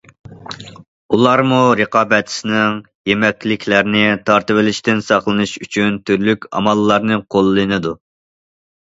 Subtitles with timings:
[1.15, 7.93] ئۇلارمۇ رىقابەتچىسىنىڭ يېمەكلىكلەرنى تارتىۋېلىشىدىن ساقلىنىش ئۈچۈن تۈرلۈك ئاماللارنى قوللىنىدۇ.